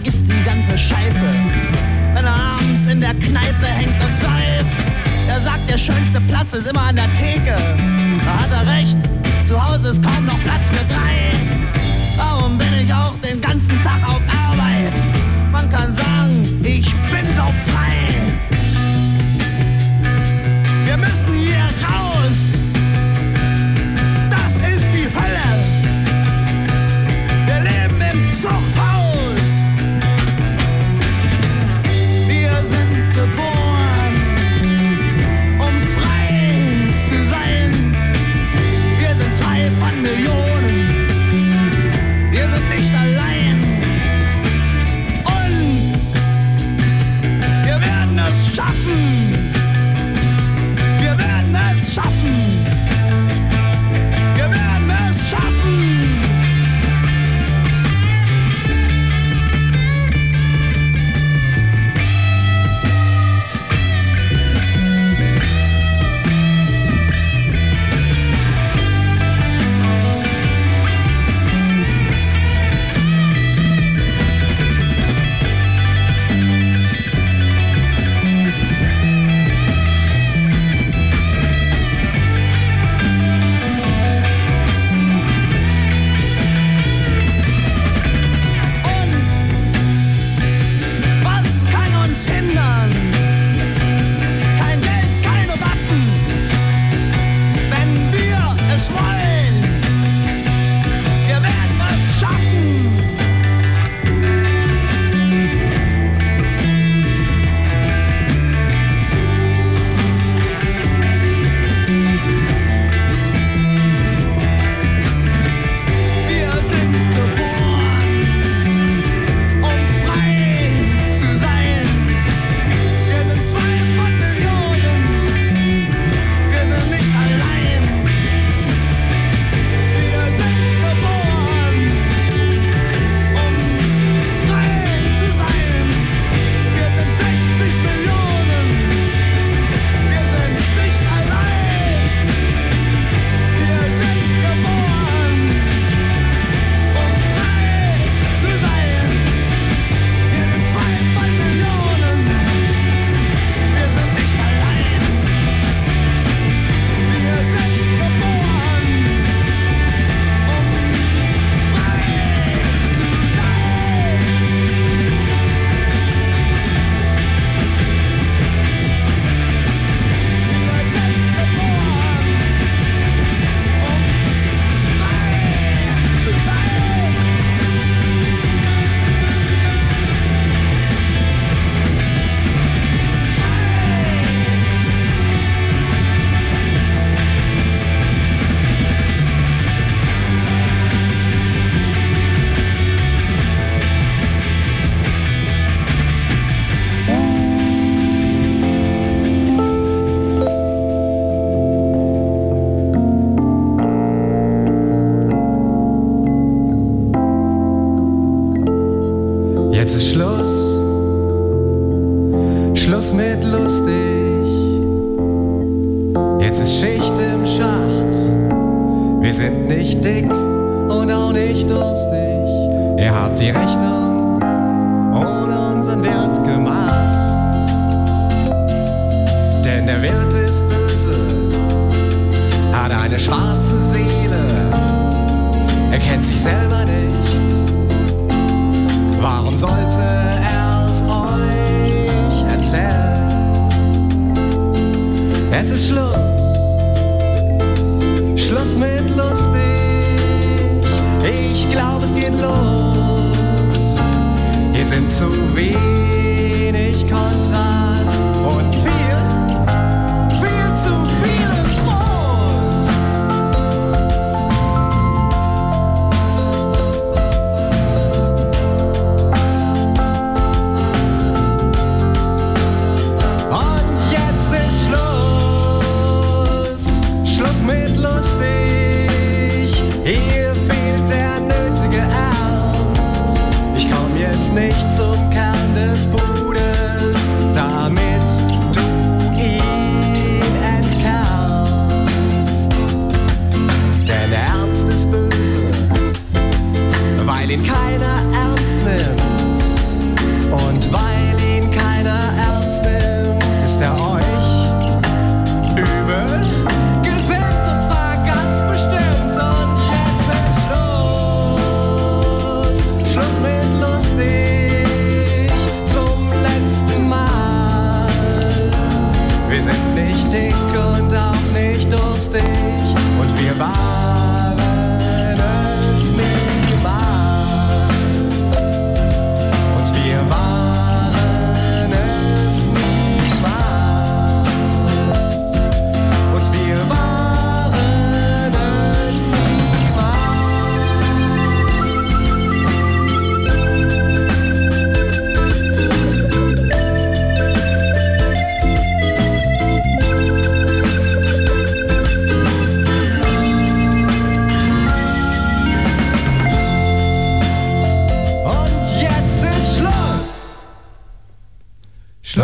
[0.06, 1.30] Vergisst die ganze Scheiße.
[2.14, 4.86] Wenn er abends in der Kneipe hängt und säuft.
[5.28, 7.56] Er sagt, der schönste Platz ist immer an der Theke.
[8.24, 8.96] Da hat er recht.
[9.46, 11.32] Zu Hause ist kaum noch Platz für drei.
[12.16, 14.92] Darum bin ich auch den ganzen Tag auf Arbeit.
[15.52, 18.25] Man kann sagen, ich bin so frei.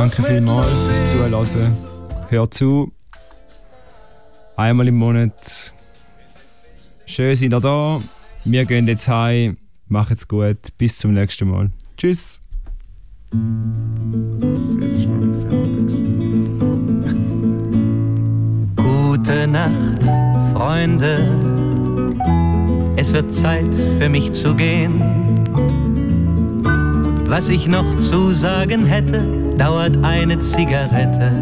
[0.03, 1.77] Danke vielmals fürs Zuhören.
[2.29, 2.93] Hört zu.
[4.57, 5.73] Einmal im Monat.
[7.07, 8.03] Schön seid ihr da.
[8.45, 9.59] Wir gehen jetzt heim.
[9.87, 10.59] Macht's gut.
[10.77, 11.71] Bis zum nächsten Mal.
[11.97, 12.41] Tschüss.
[18.75, 20.03] Gute Nacht,
[20.53, 21.29] Freunde.
[22.97, 25.22] Es wird Zeit für mich zu gehen.
[27.33, 29.25] Was ich noch zu sagen hätte,
[29.57, 31.33] dauert eine Zigarette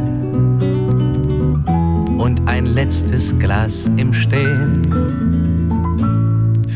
[2.17, 4.87] und ein letztes Glas im Stehen.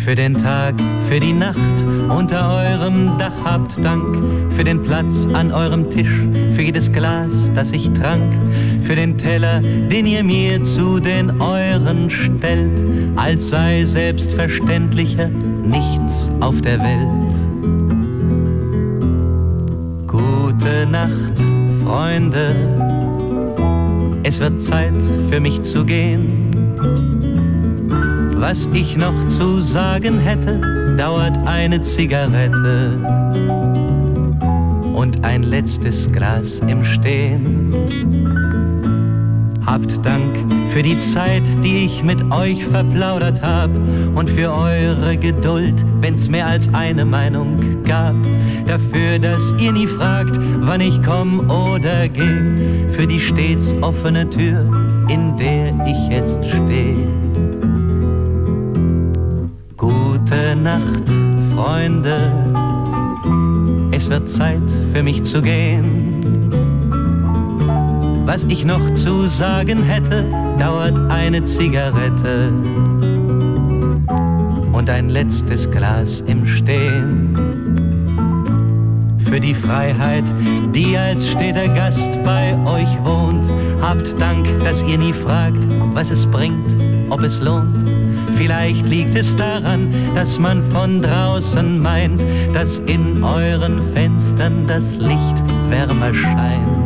[0.05, 0.75] Für den Tag,
[1.09, 4.53] für die Nacht unter eurem Dach habt Dank.
[4.53, 6.21] Für den Platz an eurem Tisch,
[6.57, 8.35] für jedes Glas, das ich trank.
[8.81, 12.83] Für den Teller, den ihr mir zu den euren stellt,
[13.15, 17.24] als sei selbstverständlicher nichts auf der Welt.
[20.55, 21.41] Gute Nacht,
[21.83, 22.55] Freunde.
[24.23, 26.49] Es wird Zeit für mich zu gehen.
[28.37, 30.61] Was ich noch zu sagen hätte,
[30.97, 33.01] dauert eine Zigarette
[34.95, 37.75] und ein letztes Glas im Stehen.
[39.67, 40.37] Habt Dank
[40.71, 43.71] für die Zeit, die ich mit euch verplaudert hab
[44.15, 48.15] und für eure Geduld, wenn's mehr als eine Meinung gab.
[48.67, 54.69] Dafür, dass ihr nie fragt, wann ich komm oder geh, für die stets offene Tür,
[55.09, 56.97] in der ich jetzt steh.
[59.77, 61.05] Gute Nacht,
[61.55, 62.33] Freunde.
[63.93, 64.61] Es wird Zeit
[64.93, 66.04] für mich zu gehen.
[68.27, 70.25] Was ich noch zu sagen hätte,
[70.59, 72.51] dauert eine Zigarette
[74.73, 77.37] und ein letztes Glas im Stehen.
[79.19, 80.25] Für die Freiheit,
[80.75, 83.47] die als steter Gast bei euch wohnt,
[83.83, 86.75] habt Dank, dass ihr nie fragt, was es bringt,
[87.11, 87.85] ob es lohnt.
[88.37, 92.25] Vielleicht liegt es daran, dass man von draußen meint,
[92.55, 96.84] dass in euren Fenstern das Licht wärmer scheint.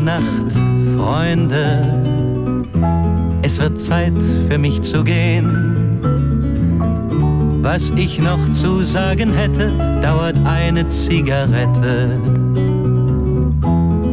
[0.00, 0.52] Gute Nacht,
[0.96, 2.02] Freunde.
[3.42, 4.14] Es wird Zeit
[4.48, 5.98] für mich zu gehen.
[7.60, 9.70] Was ich noch zu sagen hätte,
[10.00, 12.18] dauert eine Zigarette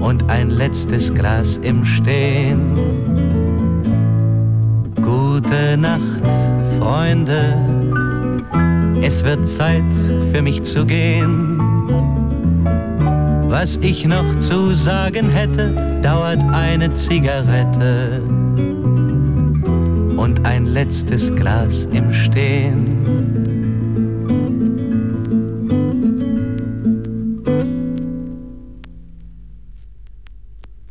[0.01, 2.76] und ein letztes Glas im Stehen.
[4.95, 6.27] Gute Nacht,
[6.80, 7.55] Freunde,
[9.01, 9.93] es wird Zeit
[10.34, 11.46] für mich zu gehen.
[13.49, 18.21] Was ich noch zu sagen hätte, dauert eine Zigarette
[20.17, 22.96] und ein letztes Glas im Stehen.